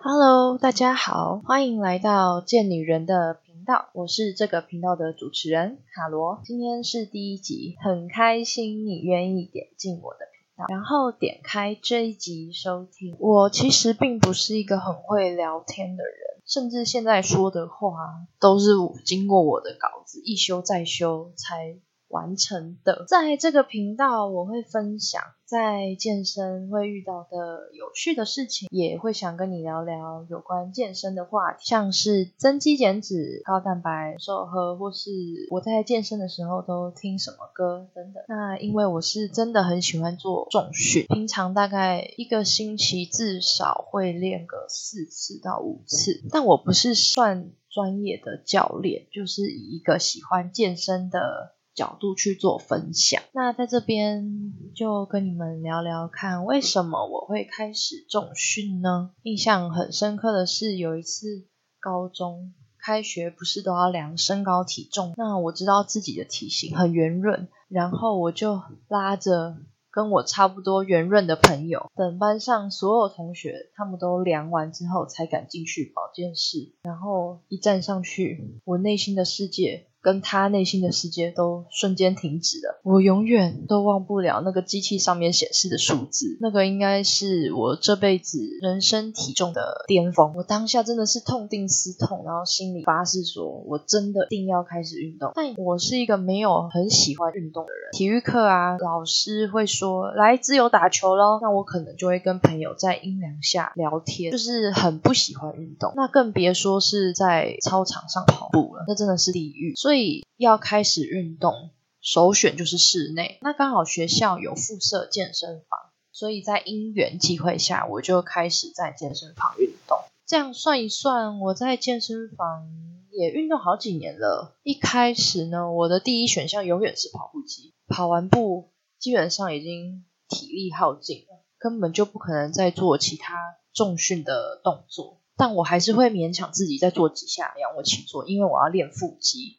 [0.00, 6.40] Hello，大家好，欢迎来到贱女人的频道，我是这个频道的主持人卡罗。
[6.44, 13.16] 今天是第一集，很开心你愿意点进我的频道，然后点开这一集收听。
[13.18, 17.90] 我其实并不是一个很会聊天的人，甚至现在说的话
[18.38, 18.70] 都是
[19.04, 21.76] 经过我的稿子一修再修才。
[22.08, 35.10] 完成的，在这个频道我会分享在健身会遇到的有趣的事情，也会想跟你聊聊有关健身的话题，像是增肌减脂、高蛋白、瘦喝，或是
[35.50, 38.22] 我在健身的时候都听什么歌等等。
[38.28, 51.57] 那因为我是真的很喜欢做重训，平常大概一个星期至少会练个四次到五次，但我不是算专业的教练，就是以一个喜欢健身的。
[51.78, 59.12] 角度去做分享，那在这边就跟你们聊聊看，为什么我会开始重训呢？
[59.22, 61.46] 印象很深刻的是，有一次
[61.78, 62.52] 高中
[62.84, 65.14] 开学不是都要量身高体重？
[65.16, 69.58] 那我知道自己的体型很圆润，然后我就拉着
[69.92, 76.74] 跟我差不多圆润的朋友，等班上所有同学他们都量完之后，才敢进去保健室。
[76.82, 79.84] 然后一站上去，我内心的世界。
[80.00, 90.32] 跟他内心的世界都瞬间停止了，我永远都忘不了那个机器上面显示的数字，那个应该是我这辈子人生体重的巅峰。
[90.36, 95.32] 我当下真的是痛定思痛，然后心里发誓说，我真的一定要开始运动。
[95.34, 109.74] 但我是一个没有很喜欢运动的人，体育课啊，老师会说来自由打球喽，那我可能就会跟朋友在阴凉下聊天，就是很不喜欢运动，那更别说是在操场上跑步了，那真的是地狱。
[109.74, 111.70] 所所以要开始运动，
[112.02, 113.38] 首选就是室内。
[113.40, 115.80] 那刚好学校有附设健身房，
[116.12, 119.98] 所以在因缘际会下，我就开始在健身房运动。
[120.26, 122.68] 这样算一算，我在健身房
[123.10, 124.58] 也运动好几年了。
[124.62, 127.72] 一开始呢，我的第一选项永远是跑步机。
[127.86, 128.68] 跑完步，
[128.98, 133.34] 基本上已经体力耗尽了，根本就不可能再做其他
[133.72, 135.22] 重训的动作。
[135.38, 139.56] 但我还是会勉强自己再做几下仰卧起坐，因为我要练腹肌。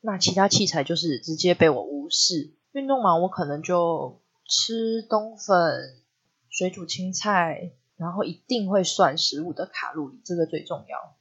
[0.00, 2.54] 那其他器材就是直接被我无视。
[2.72, 6.02] 运动完我可能就吃冬粉、
[6.48, 11.16] 水煮青菜，然后一定会算食物的卡路里，这个最重要。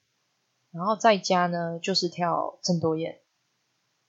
[0.72, 3.20] 然后在家呢，就是跳郑多燕。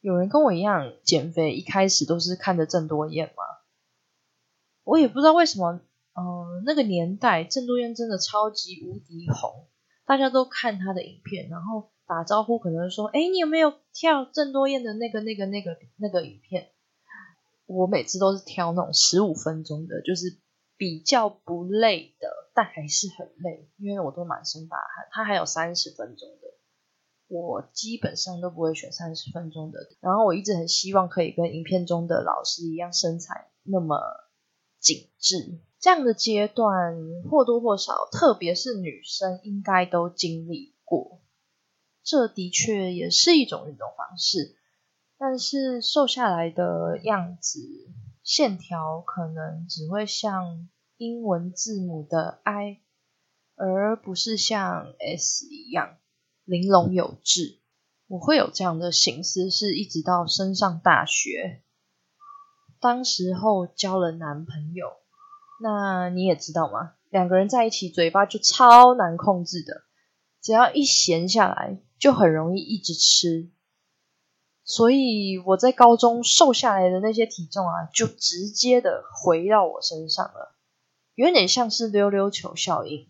[0.00, 3.42] 有人跟我一样减肥，一开始都是看着郑多燕吗？
[4.84, 5.80] 我也不知道为什么，
[6.14, 9.66] 嗯，那个年代郑多燕真的超级无敌红，
[10.04, 11.90] 大家都看她的影片，然后。
[12.08, 16.70] 打招呼可能说：“哎，你有没有跳郑多燕的那个、那个、那个、那个影片？”
[17.66, 20.38] 我每次都是挑那种十五分钟的，就是
[20.78, 25.06] 比较不累的，但还是很累，因为我都满身大汗。
[25.12, 26.48] 他还有三十分钟的，
[27.26, 29.80] 我基本上都不会选三十分钟的。
[30.00, 33.98] 然后我一直很希望可以跟影片中的老师一样，身材那么
[34.80, 35.60] 紧致。
[35.78, 36.96] 这样的阶段
[37.30, 41.20] 或多或少，特别是女生应该都经历过。
[42.08, 44.56] 这的确也是一种运动方式，
[45.18, 47.60] 但是瘦下来的样子
[48.22, 52.80] 线条可能只会像英文字母的 I，
[53.56, 55.98] 而不是像 S 一样
[56.44, 57.60] 玲珑有致。
[58.06, 61.62] 我会有这样的心思，是一直到升上大学，
[62.80, 64.92] 当时候交了男朋友，
[65.62, 66.94] 那你也知道吗？
[67.10, 69.82] 两个人在一起，嘴巴就超难控制的。
[70.40, 73.50] 只要一闲下来，就很容易一直吃，
[74.64, 80.54] 所以我在高中瘦下来的那些体重啊，就直接的回到我身上了，
[81.14, 83.08] 有点像是溜溜球效应。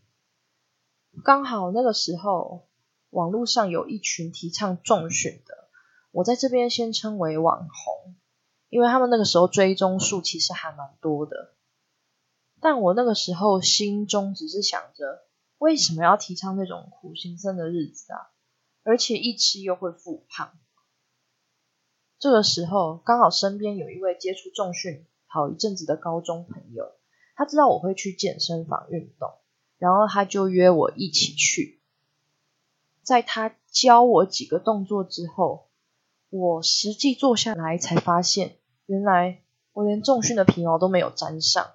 [1.22, 2.66] 刚好那个时候，
[3.10, 5.68] 网络上有一群提倡重训的，
[6.12, 8.14] 我在这边先称为网红，
[8.68, 11.54] 因为他们那个时候追踪数其实还蛮多的，
[12.60, 15.24] 但我那个时候心中只是想着。
[15.58, 18.30] 为什么要提倡那种苦行僧的日子啊？
[18.88, 20.58] 而且一吃又会复胖。
[22.18, 26.90] 这个时候刚好身边有一位接触重训好一阵子的高中朋友，
[27.36, 29.30] 他知道我会去健身房运动，
[29.76, 31.82] 然后他就约我一起去。
[33.02, 35.68] 在他教我几个动作之后，
[36.30, 38.56] 我实际做下来才发现，
[38.86, 39.42] 原来
[39.74, 41.74] 我连重训的皮毛都没有沾上，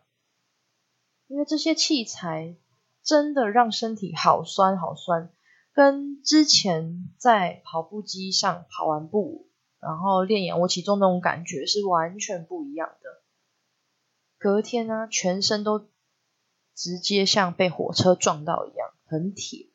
[1.27, 2.55] 因为这些器材。
[3.05, 5.29] 真的让身体好酸好酸，
[5.73, 9.49] 跟之前在跑步机上跑完步，
[9.79, 13.23] 然后练仰卧起坐那种感觉是完全不一样的。
[14.37, 15.87] 隔天呢，全身都
[16.75, 19.69] 直接像被火车撞到一样，很铁。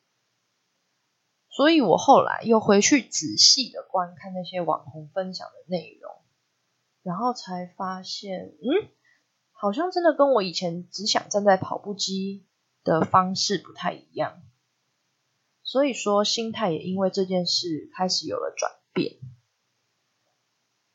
[1.49, 6.13] 所以我后来又回去仔细的观看那些网红分享的内容，
[7.03, 8.87] 然后才发现，嗯，
[9.51, 12.47] 好像真的跟我以前只想站在跑步机
[12.85, 14.41] 的方式不太一样。
[15.69, 19.19] 所以说，心态也因为这件事开始有了转变。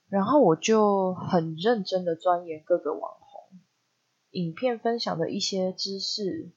[0.08, 3.60] 然后我就很认真的钻研各个网红
[4.30, 6.50] 影片分享的一些知识，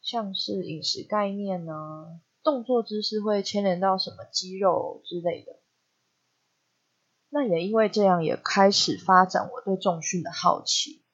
[0.00, 2.20] 像是饮食概念呢。
[2.44, 5.58] 动作姿势会牵连到什么肌肉之类的，
[7.28, 11.04] 那也因为这样，也开始发展我对重训的好奇。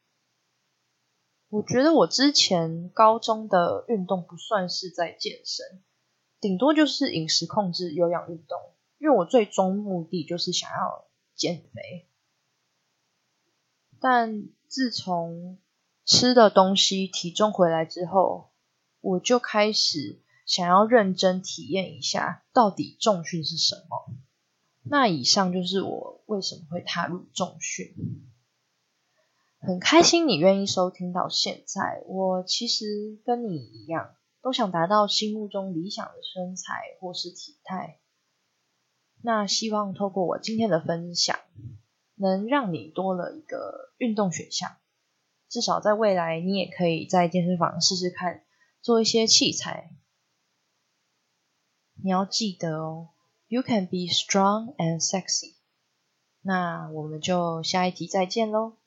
[1.49, 5.83] 我觉得我之前高中的运动不算是在健身，
[6.41, 8.59] 顶多就是饮食控制、有氧运动，
[8.99, 12.09] 因为我最终目的就是想要减肥。
[14.01, 15.59] 但自从
[16.05, 18.51] 吃的东西体重回来之后，
[19.01, 20.23] 我就开始。
[20.49, 24.15] 想要认真体验一下，到底重训是什么？
[24.83, 27.95] 那以上就是我为什么会踏入重训。
[29.61, 32.03] 很开心你愿意收听到现在。
[32.07, 34.15] 我其实跟你一样，
[34.49, 38.01] 都想达到心目中理想的身材或是体态。
[39.21, 41.39] 那希望透过我今天的分享，
[42.15, 44.79] 能让你多了一个运动选项。
[45.51, 48.43] 至少在未来，你也可以在健身房试试看，
[48.81, 49.91] 做一些器材。
[52.03, 53.11] 你要记得哦
[53.49, 55.57] ，You can be strong and sexy。
[56.41, 58.79] 那我们就下一集再见喽。